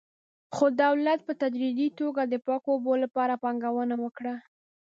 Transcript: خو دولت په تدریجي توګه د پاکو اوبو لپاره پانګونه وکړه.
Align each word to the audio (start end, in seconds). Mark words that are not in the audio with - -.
خو 0.55 0.65
دولت 0.83 1.19
په 1.27 1.33
تدریجي 1.41 1.87
توګه 1.99 2.21
د 2.27 2.35
پاکو 2.45 2.69
اوبو 2.75 2.93
لپاره 3.03 3.33
پانګونه 3.43 3.95
وکړه. 4.03 4.35